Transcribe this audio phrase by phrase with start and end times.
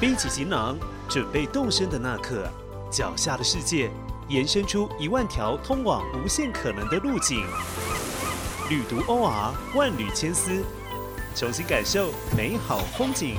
[0.00, 0.78] 背起行囊，
[1.10, 2.50] 准备动身的那刻，
[2.90, 3.90] 脚下的世界
[4.30, 7.44] 延伸出一万条通往无限可能的路径。
[8.70, 10.64] 旅途 OR 万缕千丝，
[11.36, 13.36] 重新感受美好风景。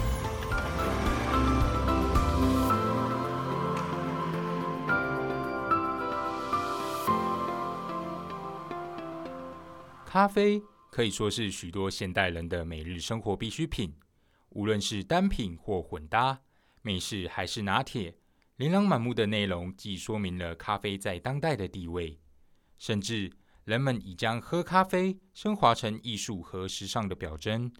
[10.05, 13.95] 咖啡可以说是许多现代人的每日生活必需品，
[14.49, 16.41] 无论是单品或混搭，
[16.81, 18.15] 美式还是拿铁，
[18.57, 22.19] 琳琅满目的内容既说明了咖啡在当代的地位，
[22.77, 23.31] 甚至
[23.63, 27.71] 人们已将喝咖啡升华成艺术和时尚的表征。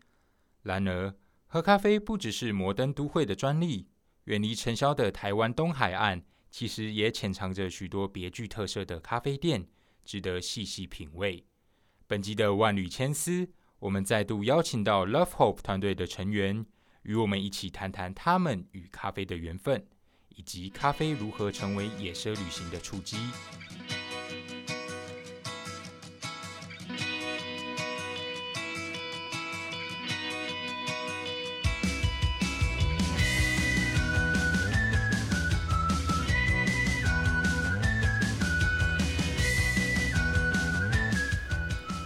[0.61, 1.15] 然而，
[1.47, 3.87] 喝咖啡不只是摩登都会的专利，
[4.25, 9.67] 远离尘嚣的台湾东海岸，其实也潜藏着许多别具特色的咖啡店，
[10.05, 11.43] 值得细细品味。
[12.05, 16.65] 本集的万缕千丝，我们再度邀请到 Love Hope 团队的成员，
[17.03, 19.83] 与我们一起谈谈他们与咖啡的缘分，
[20.35, 23.17] 以及咖啡如何成为野奢旅行的触机。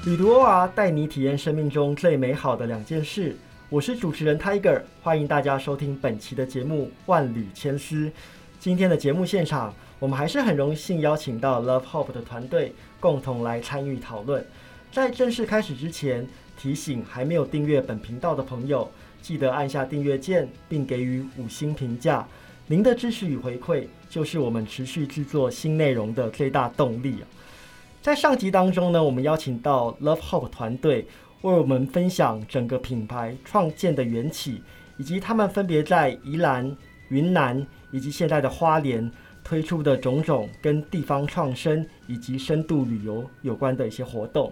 [0.05, 3.35] 旅途 OR 带你体验生命中最美好的两件事。
[3.69, 8.05] 我是主持人 Tiger，欢迎大家收听本期的节目《万缕千丝》。
[8.59, 14.45] 今天的节目现场，我们还是很荣幸邀请到 Love Hope 的团队共同来参与讨论。
[14.91, 18.87] 在正式开始之前，提醒还没有订阅本频道的朋友，
[19.23, 22.27] 记得按下订阅键，并给予五星评价。
[22.67, 27.17] 您的支持与回馈，就是我们持续制作新内容的最大动力！
[27.99, 31.07] 在上集当中呢，我们邀请到 Love Hope 团队
[31.41, 34.61] 为我们分享整个品牌创建的缘起，
[34.97, 36.75] 以及他们分别在宜兰、
[37.09, 39.11] 云南以及现在的花莲
[39.43, 44.51] 推出的种种跟地方创生以及深度旅游有关的一些活动。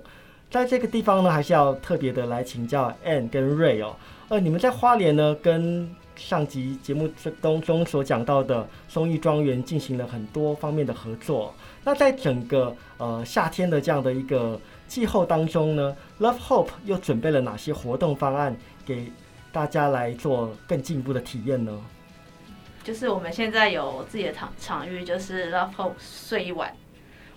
[0.51, 3.95] 在这个地方呢，还是要特别的来请教 Anne 跟 Ray 哦。
[4.29, 7.09] 呃，你们在花莲呢，跟上集节目
[7.41, 11.55] 当中所讲到的松义庄园进行了很多方面的合作。
[11.83, 14.59] 那在整个呃夏天的这样的一个
[14.93, 18.55] 气候当中呢，Love Hope 又准备了哪些活动方案
[18.85, 19.11] 给
[19.51, 21.81] 大家来做更进一步的体验呢？
[22.83, 26.71] 就是我们现在有自己的场场域，就是 Love Hope 睡一晚。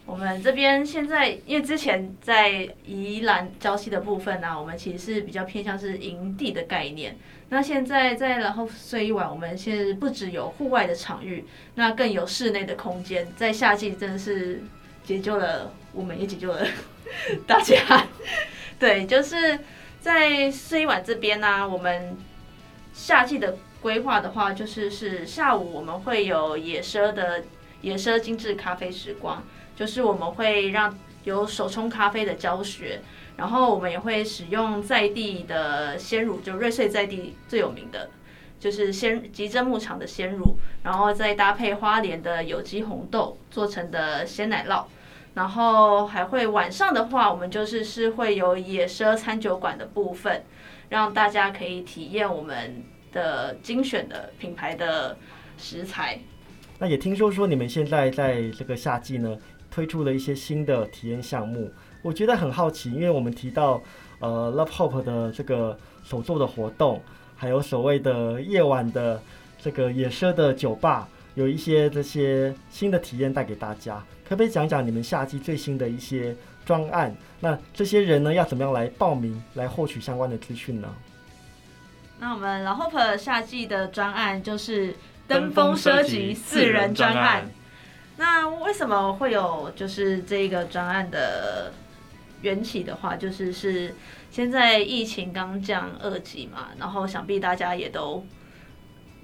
[0.04, 7.16] 我们这边现在因为之前在宜兰礁溪的部分呢，我们其实是比较偏向是营地的概念。
[7.48, 11.42] 那现在在然后睡一晚，我们现在不只有户外的场域，
[11.74, 13.26] 那更有室内的空间。
[13.34, 14.62] 在夏季真的是
[15.06, 16.66] 解救了我们，也解救了
[17.46, 18.06] 大家。
[18.78, 19.58] 对，就是
[20.00, 22.14] 在睡一晚这边呢，我们
[22.92, 27.44] 夏季的规划的话，就是是下午我们会有野奢的
[27.80, 29.42] 野奢精致咖啡时光。
[29.76, 33.00] 就是我们会让有手冲咖啡的教学，
[33.36, 38.08] 然后我们也会使用在地的鲜乳，就瑞穗在地最有名的，
[38.58, 44.84] 就是鲜吉珍牧场的鲜乳，然后再搭配花莲的有机红豆做成的鲜奶酪，
[45.34, 50.44] 然后还会晚上的话，我们就是是会有野奢餐酒馆的部分，
[50.88, 55.16] 让大家可以体验我们的精选的品牌的
[55.58, 56.18] 食材。
[56.78, 59.36] 那也听说说你们现在在这个夏季呢？
[59.68, 63.82] 推出了一些新的体验项目，我觉得很好奇，因为我们提到
[64.20, 67.02] 呃 Love Hope 的这个手作的活动，
[67.36, 69.20] 还有所谓的夜晚的
[69.62, 77.14] 这个野奢的酒吧，有一些这些新的体验带给大家，可不可以讲讲你们夏季最新的一些专案？
[77.40, 80.88] 那这些人呢要怎么样来报名来获取相关的资讯呢？
[82.18, 84.94] 那我们 Love Hope 夏季的专案就是
[85.28, 87.46] 登峰奢集四人专案。
[88.16, 91.70] 那为什么会有就是这个专案的
[92.42, 93.94] 缘起的话，就是是
[94.30, 98.24] 现在疫情刚降二级嘛，然后想必大家也都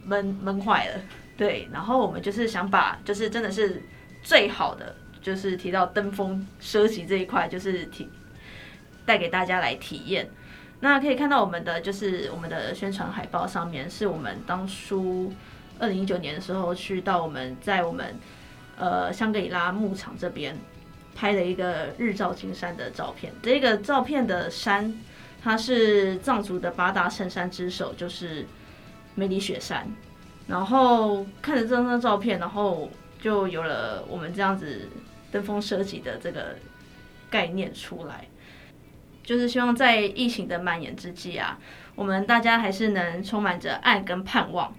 [0.04, 1.00] 闷闷坏了，
[1.36, 3.82] 对，然后我们就是想把就是真的是
[4.22, 8.08] 最好的，就是提到登峰奢侈这一块，就是体
[9.04, 10.28] 带给大家来体验。
[10.81, 15.32] 那可以看到我们的就是我们的宣传海报上面，是我们当初
[15.78, 18.14] 二零一九年的时候去到我们在我们。
[18.75, 20.56] 呃，香格里拉牧场这边
[21.14, 23.32] 拍了一个日照金山的照片。
[23.42, 24.94] 这个照片的山，
[25.42, 28.46] 它是藏族的八大圣山之首，就是
[29.14, 29.86] 梅里雪山。
[30.48, 34.88] 然后看着这张照片，然后就有了我们这样子
[35.30, 36.56] 登峰设计的这个
[37.30, 38.26] 概念出来。
[39.22, 41.58] 就是希望在疫情的蔓延之际啊，
[41.94, 44.74] 我们大家还是能充满着爱跟盼望。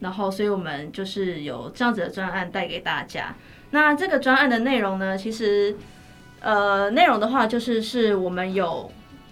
[0.00, 3.34] 然后所以我们就是有这样子的专案带给大家。
[3.72, 5.76] 那这个专案的内容呢，其实
[6.40, 8.90] 呃内容的话就是是我们有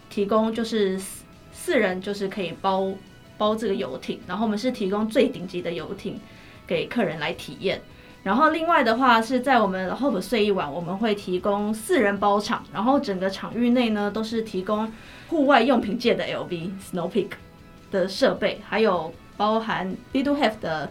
[0.08, 2.92] 提供就是四四人就是可以包
[3.38, 6.18] 包这个游艇，然后我们是提供最顶级的游艇
[6.66, 7.80] 给客人来体验。
[8.22, 14.92] 然后另外的话是在我们 Hope 睡一晚，我们会提供四人包场，然后整个场域内呢都是提供
[15.28, 17.30] 户外用品界的 LV Snow Peak
[17.90, 20.90] 的设备，还有包含 b Do Have 的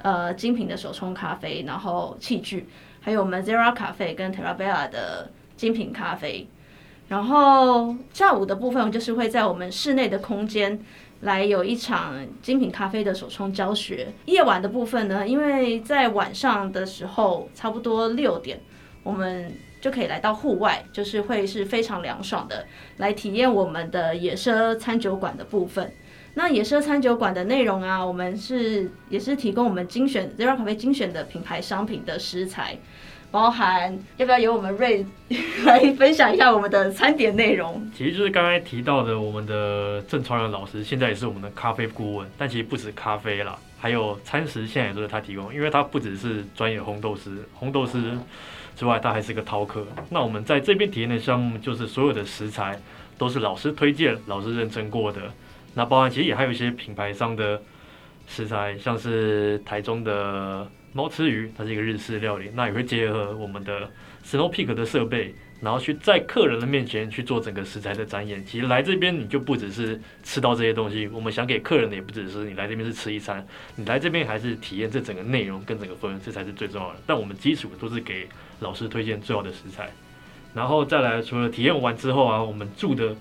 [0.00, 2.66] 呃精品的手冲咖啡，然后器具，
[3.00, 6.46] 还有我们 Zera 咖啡跟 Terra Bella 的精品咖啡。
[7.08, 10.80] 然后下午的部分就是会在我们室内的空间。
[11.20, 14.08] 来有一场精品咖啡的手冲教学。
[14.24, 18.58] 夜晚的部分呢，因为在晚上的时候，差不多六点，
[19.02, 19.52] 我们
[19.82, 22.64] 就可以来到户外，就是会是非常凉爽的，
[22.96, 25.92] 来体验我们的野奢餐酒馆的部分。
[26.34, 32.78] 那野奢餐酒馆的内容啊，我们是也是提供我们精选 Zero 咖啡精选的品牌商品的食材。
[33.32, 35.06] 包含要不要由我们瑞
[35.64, 37.88] 来分享一下我们的餐点内容？
[37.96, 48.18] 其实就是刚才提到的，我们的郑超阳老师现在也是我们的咖啡顾问，但其实不止咖啡啦，还有餐食现在也都是他提供，因为他不只是专业红豆师，红豆师
[48.74, 49.86] 之外，他还是个饕客。
[50.08, 52.76] 那我们在这边体验的项目，就是所有的食材
[53.16, 55.20] 都是老师推荐、老师认证过的。
[55.74, 57.60] 那包含其实也还有一些品牌商的
[58.26, 60.70] 食材，像是台中的。
[60.92, 63.88] 猫吃鱼，它是一个日式料理，那也会结合我们的
[64.24, 68.44] Snow Peak 的设备，然后去在客人的面前去做整个食材的展演。
[68.44, 73.46] 其实来这边你就不只是吃到这些东西，我们想给客人的也不只是你来这边是吃一餐，
[73.76, 76.98] 你来这边还是体验这整个内容跟整个氛围，这才是最重要的。
[77.06, 78.28] 但我们基础都是给
[78.58, 79.88] 老师推荐最好的食材，
[80.52, 83.14] 然后再来除了体验完之后啊，我们住的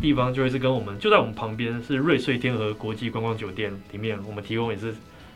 [0.00, 4.94] 地方就会是跟我们就在我们旁边是瑞穗天河国际观光酒店里面，我们提供也是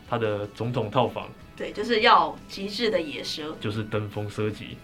[0.09, 1.27] 它的总统套房。
[1.55, 4.77] 对，就是要极致的野奢，就是登峰奢极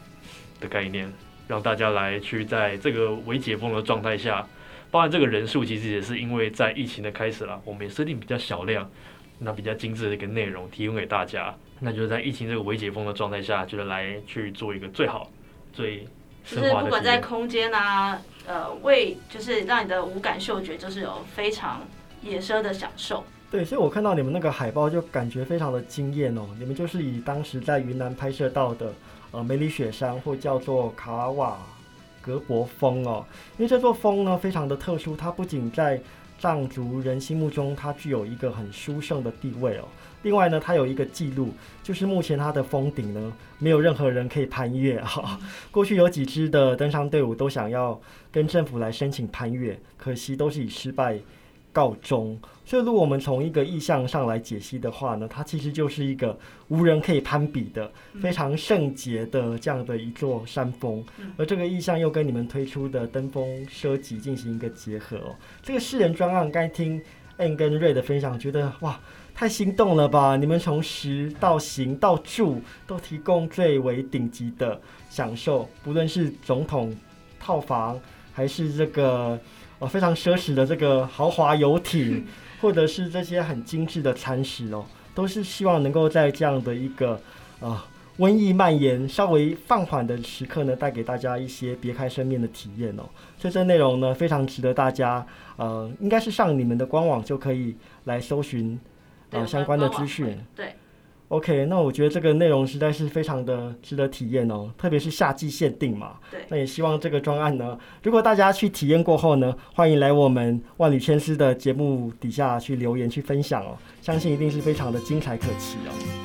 [0.59, 1.11] 的概念，
[1.47, 4.45] 让大家来去在这个未解封的状态下，
[4.91, 8.89] 包含这个人数其实也是因为在疫情的开始了，我们也设定比较小量，
[9.39, 15.31] 那比较精致的一个内容提供给大家，那就是在疫情这个未解封的状态下，就是来去做一个最好、
[15.71, 16.05] 最
[16.45, 21.81] 就是不管在空间啊，呃，为就是让你的五感嗅觉就是有非常
[22.21, 23.23] 野奢的享受。
[23.51, 26.47] 对，所以我看到你们那个海报就感觉非常的惊艳哦。
[26.59, 28.93] 你们就是以当时在云南拍摄到的
[29.31, 31.57] 呃梅里雪山或叫做卡瓦
[32.21, 33.23] 格博峰哦，
[33.57, 36.01] 因为这座峰呢非常的特殊，它不仅在
[36.37, 39.85] 藏族人心目中它具有一个很殊胜的地位哦，
[40.23, 45.39] 另外呢它有一个记录，就是目前它的峰顶呢没有任何人可以攀越哈。
[45.71, 47.99] 过去有几支的登山队伍都想要
[48.31, 51.19] 跟政府来申请攀越，可惜都是以失败。
[51.75, 52.39] 告终。
[52.63, 56.35] 所以，如果我们从一个意象上来解析的话呢，它其实就是一个
[56.69, 57.91] 无人可以攀比的、
[58.21, 61.03] 非常圣洁的这样的一座山峰。
[61.37, 65.35] 而这个意象又跟你们推出的登峰奢极进行一个结合哦。
[65.61, 66.99] 这个世人专案，该听
[67.37, 68.99] N 跟瑞的分享，觉得哇，
[69.35, 70.35] 太心动了吧！
[70.37, 76.95] 你们从食到行到住都提供最为顶级的享受，不论是总统
[77.39, 77.99] 套房
[78.33, 79.39] 还是这个。
[79.85, 82.25] 哦，非常奢侈的这个豪华游艇，
[82.59, 87.21] 或者是这些很精致的餐食哦，都是希望能够在这样的一个
[87.59, 87.85] 啊
[88.17, 93.03] 瘟疫蔓延稍微放缓的时刻呢，带给大家一些别开生面的体验哦。
[93.37, 95.23] 所以这内容呢，非常值得大家
[95.57, 97.75] 呃，应该是上你们的官网就可以
[98.05, 98.79] 来搜寻
[99.29, 100.35] 呃相关的资讯。
[100.55, 100.73] 对。
[101.29, 106.17] OK，那我觉得这个内容实在是非常的值得体验哦，特别是夏季限定嘛。
[106.29, 106.41] 对。
[106.49, 116.24] 那也希望这个专案呢，如果大家去体验过后呢，欢迎来我们万里千丝的节目底下去留言去分享哦，相信一定是非常的精彩可期哦。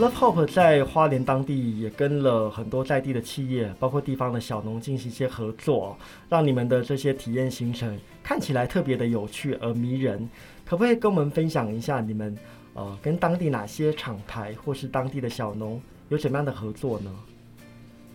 [0.00, 5.94] Love Hope 在花莲当地也跟了很多在地的企业，包括地方的小农进行一些合作，
[6.26, 10.26] 让你们的这些体验行程看起来特别的有趣而迷人。
[10.64, 12.34] 可不可以跟我们分享一下你们
[12.72, 15.78] 呃跟当地哪些厂牌或是当地的小农
[16.08, 17.14] 有怎么样的合作呢？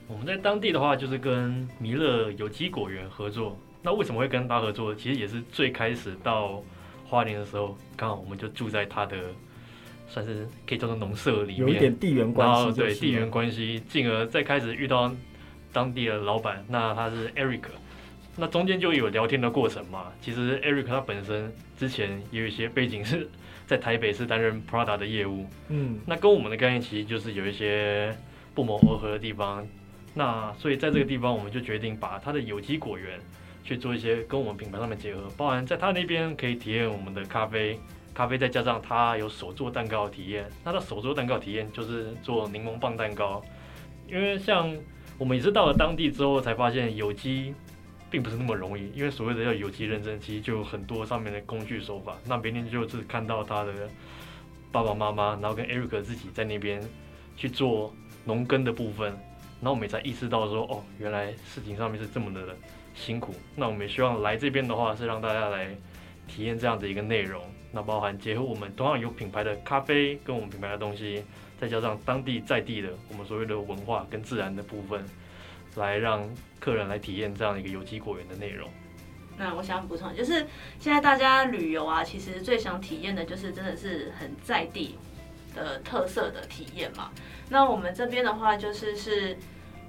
[0.08, 3.56] 我们在当地的话，就是跟弥勒有机果园合作。
[3.84, 4.96] 那为什么会跟他合作？
[4.96, 6.64] 其实也是最开始到
[7.08, 9.18] 花莲的时候，刚好我们就住在他的。
[10.08, 15.14] 算是可以叫做农舍里面，有一点地缘关系，对地缘关系，进而再开始遇到
[15.74, 17.64] 当地的老板，那他是 Eric，
[18.36, 20.12] 那中间就有聊天的过程嘛。
[20.22, 23.30] 其实 Eric 他本身之前也有一些背景是
[23.66, 28.16] 在台北是担任 Prada 的业务，嗯，那跟我们的概念其实就是有一些
[28.54, 29.68] 不谋而合的地方。
[30.14, 33.20] 那所以在这个地方，我们就决定把它的有机果园
[33.66, 37.78] 去做一些跟我们品牌上面结合，包含在他那边可以体验我们的咖啡，
[38.16, 40.50] 咖啡再加上他有手做蛋糕的体验。
[40.64, 43.44] 那他手做蛋糕体验就是做柠檬棒蛋糕，
[44.08, 44.76] 因为像
[45.18, 47.54] 我们也是到了当地之后才发现有机
[48.10, 52.16] 并不是那么容易，因为所谓的要有机认证，其实就有很多上面的工具手法。
[52.26, 53.74] 那明天就是看到他的
[54.72, 56.82] 爸爸妈妈，然后跟 Eric 自己在那边
[57.36, 57.94] 去做
[58.24, 59.10] 农耕的部分，
[59.60, 62.56] 然后我们也才意识到说，哦，原来事情上面是这么的
[62.94, 63.36] 辛苦。
[63.56, 65.76] 那我们也希望来这边的话，是让大家来
[66.28, 67.42] 体验这样的一个内容。
[67.76, 71.22] 那包含结合我们同样有品牌的咖啡跟我们品牌的东西，
[71.60, 75.04] 再加上当地在地的我们所谓的文化跟自然的部分，
[75.76, 76.26] 来让
[76.58, 78.70] 客人来体验这样一个有机果园的内容。
[79.38, 80.48] 那我想补充，就是
[80.80, 84.98] 现在大家旅游啊，其实最想体验的就是真的是很在地
[85.54, 87.12] 的特色的体验嘛。
[87.50, 89.38] 那我们这边的话，就是是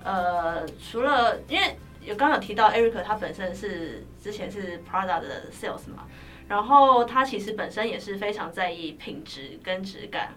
[0.02, 6.06] 呃，除了因为有刚有提到 Eric 他本身是之前是 Prada 的 sales 嘛，
[6.48, 10.32] 然后他其实本身也是非常在意品质跟质感，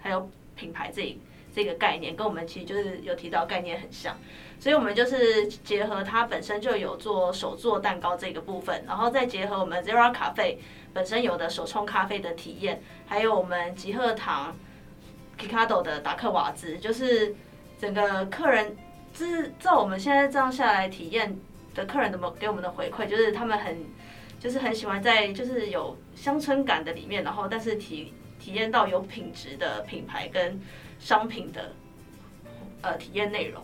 [0.00, 1.18] 还有品牌这
[1.52, 4.16] 这个概念，跟我们其实就是有提到概念很像。
[4.60, 10.60] 所以，我们就是结合它本身就有做手做蛋糕这个部分，然后再结合我们 Zero 咖啡
[10.92, 14.54] 本身有的手冲咖啡的体验，还有我们吉鹤堂
[15.38, 17.34] Kikado 的达克瓦兹，就是
[17.80, 18.76] 整个客人，
[19.12, 21.36] 就是照我们现在这样下来体验
[21.74, 23.76] 的客人，怎么给我们的回馈，就是他们很，
[24.38, 30.58] 就是很喜欢在就是有乡村感的里面，然后但是体体验到有品质的品牌跟
[30.98, 31.72] 商品的
[32.82, 33.62] 呃体验内容。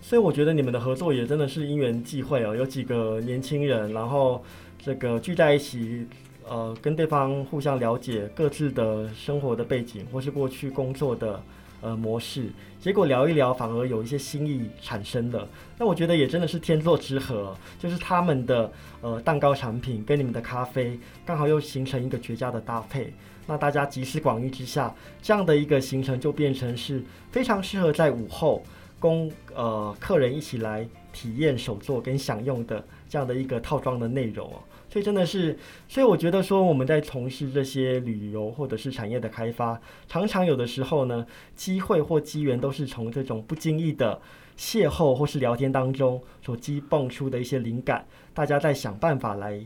[0.00, 4.42] 所以我觉得你们的合作也真的是因缘际会哦，有几个年轻人，然后
[4.82, 6.06] 这个聚在一起，
[6.48, 11.42] 呃，跟对方互相了解各自的生活的背景或是过去工作的
[11.80, 15.48] 呃模式，结果聊一聊，反而有一些新意产生了。
[15.78, 23.12] 那我觉得也真的是天作之合，就是他们的呃蛋糕产品跟你们的咖啡刚好又形成一个绝佳的搭配。
[23.46, 28.62] 那大家集思广益之下，这样的一个行程就变成是非常适合在午后。
[29.00, 34.60] 供呃客人一起来体验手作跟享用的这样的一个套装的内容哦，
[34.90, 35.56] 所以真的是，
[35.88, 44.20] 所以我觉得说我们在从事这些旅游或者是产业的开发，常常有的时候呢，机会或机缘都是从这种不经意的
[44.58, 48.04] 邂逅或是聊天当中所激蹦出的一些灵感，
[48.34, 49.64] 大家在想办法来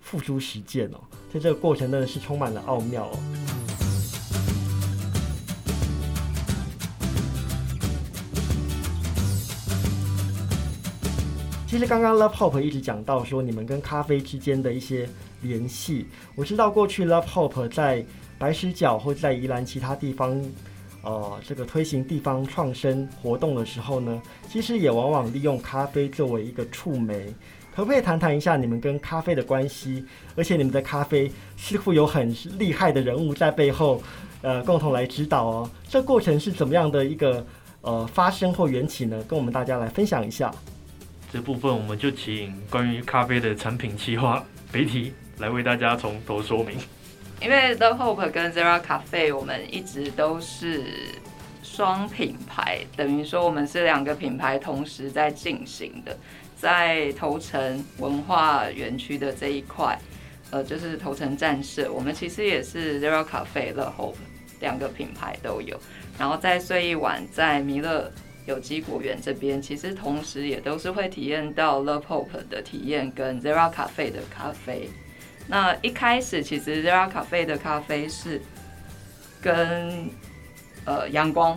[0.00, 1.00] 付诸实践哦，
[1.32, 3.51] 在这个过程真的是充满了奥妙哦。
[11.72, 15.08] 其实刚刚 Love Hope 一直讲到说你们跟咖啡之间的一些
[15.40, 18.04] 联系，我知道过去 Love Hope 在
[18.38, 20.38] 白石角或在宜兰其他地方，
[21.00, 27.34] 呃，这个推行地方创生活动的时候呢，其实也往往利用咖啡作为一个触媒。
[27.74, 30.04] 可不可以谈谈一下你们跟咖啡的关系？
[30.36, 34.02] 而且你们的咖啡似乎有很厉害的人物在背后，
[34.42, 35.70] 呃，共同来指导哦。
[35.88, 37.42] 这过程是怎么样的一个
[37.80, 39.24] 呃发生或缘起呢？
[39.26, 40.54] 跟我们大家来分享一下。
[41.32, 46.76] 这部分我们就请关于咖啡的产品企划北提来为大家从头说明。
[47.40, 50.84] 因为 The Hope 跟 Zero 咖啡我们一直都是
[51.62, 56.14] 双品牌，等于说我们是两个品牌同时在进行的。
[56.54, 59.98] 在头城文化园区的这一块，
[60.50, 64.16] 呃，就是头城站社，我们其实也是 Zero 咖啡、The Hope
[64.60, 65.80] 两个品牌都有。
[66.18, 68.12] 然后在睡一晚，在弥勒。
[68.44, 74.90] 有机果园这边其实同时也都是会体验到 Love Hope 的体验跟 Zera 咖啡的咖啡。
[75.46, 78.42] 那一开始其实 Zera 咖啡的咖啡是
[79.40, 80.08] 跟
[80.84, 81.56] 呃阳光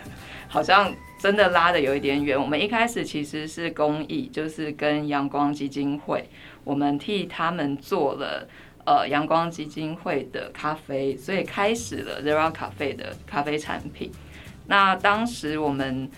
[0.46, 2.38] 好像真的拉的有一点远。
[2.38, 6.28] 我们一开始其实是公益，就是跟阳光基金会，
[6.64, 8.46] 我们替他们做了
[8.84, 14.12] 呃阳光基金会的咖啡，所以开始了 Zera 咖啡的咖啡产品。
[14.66, 16.10] 那当时我们。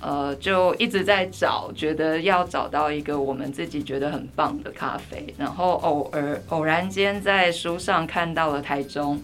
[0.00, 9.20] 呃，就一直在找，觉得要找到一个我们自己觉得很棒的咖啡，然后偶尔偶然间在书上看到了台中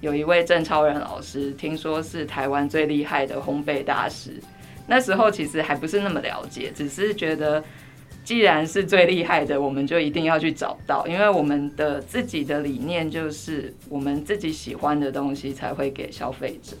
[0.00, 4.32] 有一位郑超人老师，听说是台湾最厉害的烘焙大师。
[4.86, 7.62] 那时候其实还不是那么了解，只是觉得
[8.22, 16.76] 既然是最厉害的，我们就一定要去找到，因为我们的自己的理念就是我们自己喜欢的东西才会给消费者。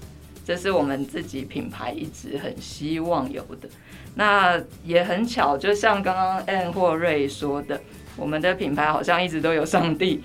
[0.50, 3.68] 这是我们自己品牌一直很希望有的，
[4.16, 7.80] 那也很巧，就像刚刚 ann 或瑞说的，
[8.16, 10.24] 我们的品牌好像一直都有上帝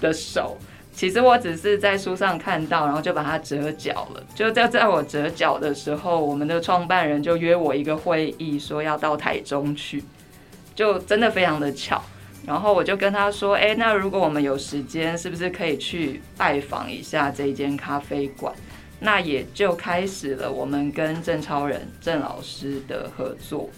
[0.00, 0.56] 的手。
[0.94, 4.24] 其实我只是在书上看到，然后就把它折角了。
[4.34, 10.02] 就在在我折角的时候，我们的创办人就约我一个会议，说要到台中去。
[10.74, 12.02] 就真的非常的巧。
[12.46, 18.50] 然后我就跟他说：“哎，那如果我们有时间，是不是可以去拜访一下这一间咖啡馆？”
[19.00, 23.68] 那也就开始了我们跟郑超人郑老师的合作。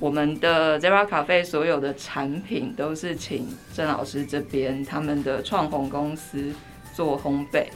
[0.00, 6.52] 我们的 Zera 咖啡所有的产品都是请郑老师这边他们的创红公司
[6.94, 7.66] 做烘焙。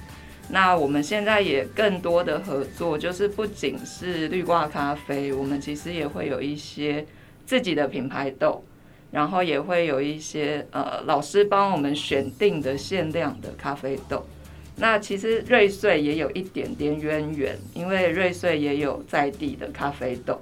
[0.49, 7.05] 那我们现在也更多的合作，就是不仅是绿挂咖啡，我们其实也会有一些
[7.45, 8.65] 自己的品牌豆。
[9.13, 14.27] 然后也会有一些呃老师帮我们选定的限量的咖啡豆。
[14.77, 20.41] 那其实瑞穗也有一点点渊源，因为瑞穗也有在地的咖啡豆。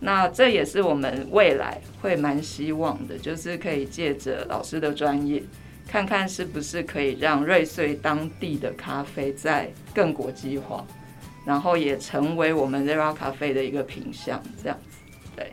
[0.00, 5.42] 那这也是我们未来会蛮希望的，就是可以借着老师的专业，
[5.88, 10.86] 看看是不是可以让瑞穗当地的咖啡再更国际化，
[11.44, 14.98] 然后也成为我们 Zero 咖啡的一个品相，这样子。
[15.34, 15.52] 对。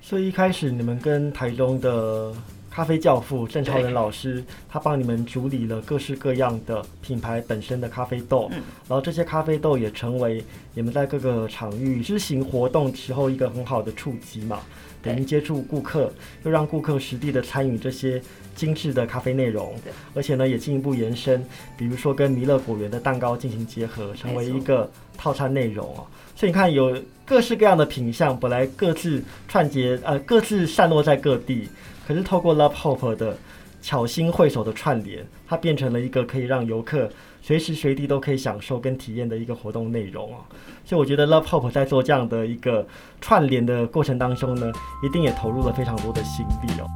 [0.00, 2.32] 所以一开始你们跟台中的
[2.76, 8.50] 咖啡教父郑超仁老师，他帮你们处理了各式各样的品牌本身的咖啡豆，
[8.86, 14.60] 然后这些咖啡豆也成为你们在各个场域执行活动时候一个很好的触及嘛，
[15.00, 16.12] 等于接触顾客，
[16.44, 18.20] 又让顾客实地的参与这些
[18.54, 19.74] 精致的咖啡内容，
[20.14, 21.42] 而且呢也进一步延伸，
[21.78, 26.04] 比如说跟弥勒果园的蛋糕进行结合，成为一个套餐内容啊。
[26.34, 31.66] 所以你看，有各式各样的品相，本来各自串结，呃，各自散落在各地，
[32.06, 33.36] 可是透过 Love Hope 的
[33.82, 37.10] 巧心会手的串联，它变成了一个可以让游客
[37.42, 40.38] 随时随地都可以享受跟体验的一个活动内容啊。
[40.84, 42.86] 所以我觉得 Love Hope 在做这样的一个
[43.20, 44.70] 串联的过程当中呢，
[45.02, 46.86] 一定也投入了非常多的心力哦。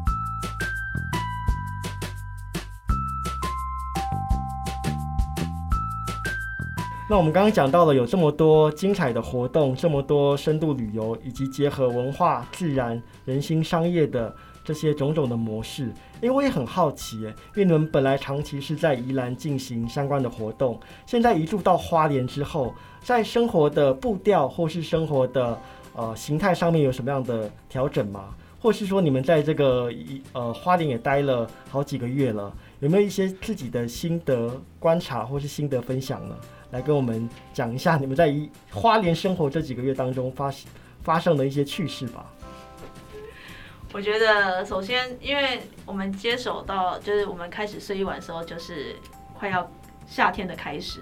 [7.09, 14.33] 那我们刚刚讲到了有这么多精彩的活动，这么多深度旅游，以及结合文化、自然、人心、商业的
[14.65, 15.93] 这些种种的模式。
[16.21, 25.59] 因为我也很好奇，因为你们本来长期是在宜兰进行相关的活动，现在移住到花莲之后，在生活的步调或是生活的
[25.95, 28.35] 呃形态上面有什么样的调整吗？
[28.63, 36.37] 或是说你们在这个一呃花莲也待了好几个月了，有没有一些自己的心得观察或是心得分享呢？
[36.71, 38.33] 来跟我们讲一下你们在
[38.71, 40.71] 花莲生活这几个月当中发生
[41.03, 42.31] 发生的一些趣事吧。
[43.93, 48.95] 我觉得首先，因为我们接手到就是我们开始睡一晚的时候，就是
[49.35, 49.69] 快要
[50.07, 51.01] 夏天的开始，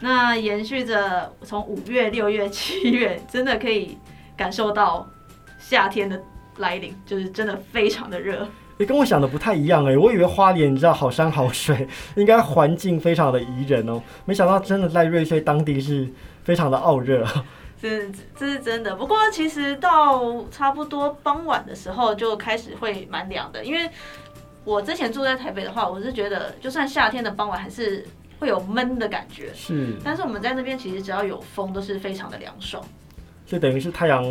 [0.00, 3.98] 那延续着从五月、六月、七月，真的可以
[4.36, 5.08] 感受到
[5.58, 6.22] 夏天的
[6.58, 8.46] 来临，就是真的非常的热。
[8.78, 16.08] 你跟我想的不太一样哎，我以为花莲你知道好山好水，应该环境非常的宜人哦，没想到真的在瑞穗当地是
[16.44, 17.26] 非常的傲热。
[17.80, 23.88] 这这是真的，不过其实到差不多傍晚的时候就开始会蛮凉的，因为
[24.64, 28.06] 我之前住在台北的话，我是觉得就算夏天的傍晚还是
[28.38, 29.50] 会有闷的感觉。
[29.54, 32.84] 是，但是我们在那边其实只要有风都是非常的凉爽。
[33.46, 34.24] 就等于是太阳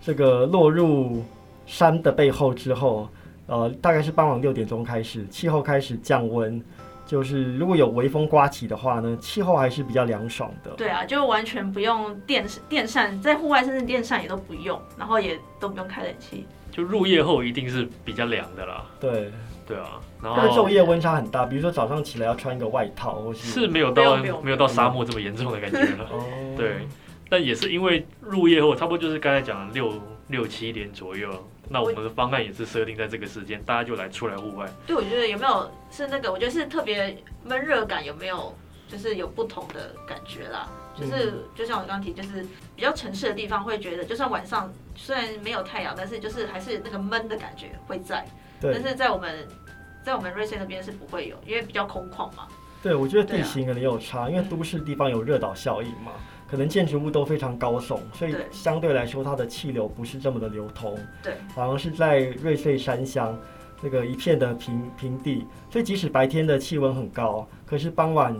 [0.00, 1.24] 这个落入
[1.66, 3.08] 山的背后之后。
[3.46, 6.58] 呃，大概是傍晚六点钟开始，气候开始降温，
[7.06, 10.70] 就是如果有微风刮起的话呢，气候还是比较凉爽的。
[10.72, 16.46] 对啊，就完全不用电电扇，在户外甚至电扇也都不用，然后也都不用开冷气。
[16.72, 18.84] 就入夜后一定是比较凉的啦。
[18.98, 19.30] 对，
[19.66, 26.08] 对啊，然后昼夜温差很大，比如说早上起来要穿一个外套，或是是没有到没有到沙漠这么严重的感觉了。
[26.10, 26.24] 哦，
[26.56, 26.88] 对，
[27.28, 29.92] 但也是因为入夜后，差不多就是刚才讲的六
[30.28, 31.30] 六七点左右。
[31.68, 34.68] 那我们的方案也是设定在这个时间，大家就来出来户外。
[34.86, 36.30] 对，我觉得有没有是那个？
[36.30, 38.54] 我觉得是特别闷热感，有没有
[38.88, 40.68] 就是有不同的感觉啦？
[40.96, 42.46] 就是就像我刚提，就是
[42.76, 48.24] 比较城市的地方会觉得，就算晚上虽然没有太阳，但是就是还是那个闷的感觉会在。
[48.60, 48.72] 对。
[48.72, 49.46] 但是在我们
[50.04, 52.46] 在我们瑞士那边是不会有，因为比较空旷嘛。
[52.82, 56.12] 对，我觉得地形可能有差，因为都市地方有热岛效应嘛。
[56.54, 60.96] 可能建筑物都非常高耸，所以相对来说它的气流不是这么的流通。
[61.20, 63.36] 对，反而是在瑞穗山乡
[63.82, 68.32] 那个一片的平平地，所以即使白天的气温很高，可是傍晚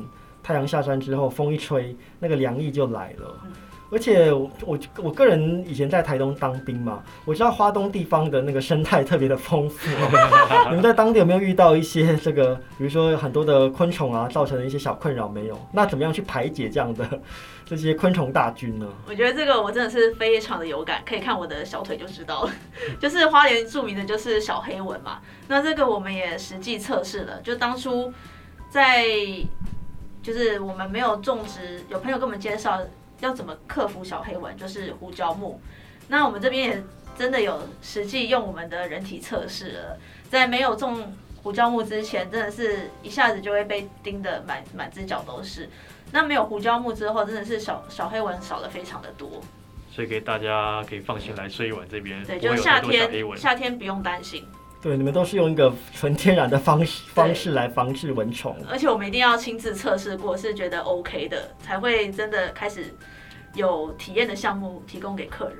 [0.45, 3.37] 太阳下山之后，风一吹，那个凉意就来了。
[3.91, 9.89] 而且我我我个人以前在台东当兵嘛，我知道花东地方的那个生态特别的丰富。
[10.69, 15.59] 你们在当地有没有遇到一些这个，比如说很多的昆虫啊，造成的一些小困扰没有？
[15.73, 17.09] 那怎么样去排解这样的
[17.65, 18.89] 这些昆虫大军呢？
[19.07, 22.53] 我觉得这个我真的是非常的有感，可以看我的小腿就知道了。
[22.99, 28.13] 就是花莲著名的就是小黑蚊嘛，那这个我们也实际测试了，就当初
[28.71, 29.05] 在
[30.21, 32.81] 就是我们没有种植，有朋友跟我们介绍。
[33.25, 34.57] 要怎么克服小黑蚊？
[34.57, 35.61] 就是胡椒木。
[36.09, 36.83] 那我们这边也
[37.19, 45.69] 真的有实际用我们的人体测试了，在没有种胡椒木之前，真的是一下子就会被叮得满满只脚都是。
[46.13, 49.43] 那没有胡椒木之后，真的是小小黑蚊少了非常的多。
[49.91, 53.09] 所以给大家可以放心来睡一晚这边，对，就夏天。
[53.37, 54.45] 夏天不用担心，
[54.83, 58.57] 对，你们都是用一个纯天然的方式方式来防治蚊虫。
[58.69, 62.93] 而且我们一定要亲自测试过，是觉得 OK 的，才会真的开始
[63.55, 65.59] 有体验的项目提供给客人。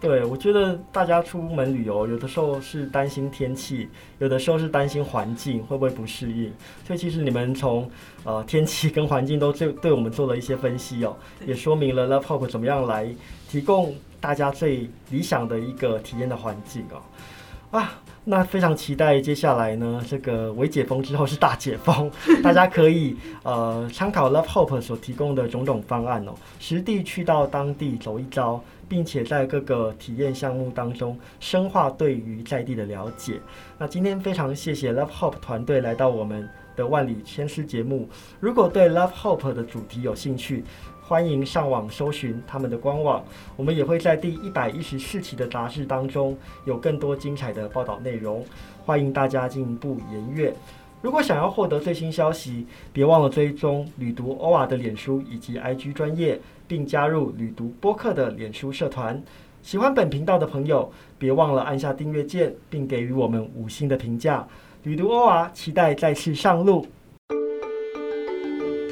[0.00, 6.52] 对，我觉得大家出门旅游，有的时候是担心天气，有的时候是担心环境会不会不适应。
[6.84, 7.88] 所以其实你们从
[8.24, 13.14] 呃天气跟环境都对 对我们做了一些分析哦，也说明了 Love Hope 怎么样来
[13.48, 17.78] 提供大家最理想的一个体验的环境哦。
[17.78, 17.92] 啊，
[18.24, 22.08] 那非常期待接下来呢，这个微解封之后是大解封，
[22.40, 33.40] 大家可以呃参考 Love Hope 所提供的种种方案哦，实地去到当地走一遭，并且在各个体验项目当中深化对于在地的了解。
[33.76, 38.08] 那今天非常谢谢 Love Hope 团队来到我们的万里千丝节目。
[38.38, 40.62] 如果对 Love Hope 的主题有兴趣，
[41.06, 43.22] 欢迎上网搜寻他们的官网。
[43.56, 48.44] 我们也会在第一百一十四期的杂志当中有更多精彩的报道内容，
[48.84, 50.54] 欢迎大家进一步研阅。
[51.00, 59.20] 如果想要获得最新消息，别忘了追踪旅读欧瓦的脸书以及 IG 专业，并加入旅读播客的脸书社团。
[59.62, 64.46] 喜欢本频道的朋友，别忘了按下订阅键，并给予我们五星的评价。
[64.84, 66.86] 旅读欧瓦，期待再次上路。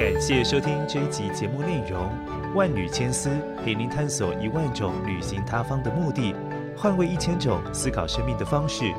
[0.01, 2.09] 感谢收听这一集节目内容，
[2.55, 3.29] 万缕千丝
[3.63, 6.35] 陪您探索一万种旅行他方的目的，
[6.75, 8.95] 换位一千种思考生命的方式。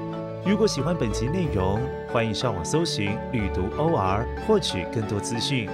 [0.46, 1.80] 如果喜欢本集内容，
[2.14, 5.68] 欢迎上网搜寻“旅读 OR” 获取更多资讯。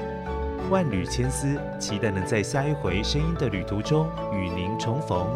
[0.70, 5.28] 万缕千丝，期待能在下一回声音的旅途中与您重逢。